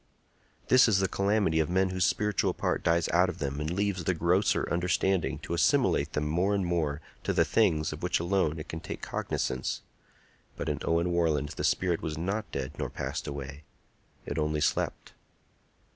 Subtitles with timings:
[0.67, 4.03] This is the calamity of men whose spiritual part dies out of them and leaves
[4.03, 8.57] the grosser understanding to assimilate them more and more to the things of which alone
[8.57, 9.83] it can take cognizance;
[10.55, 13.63] but in Owen Warland the spirit was not dead nor passed away;
[14.25, 15.13] it only slept.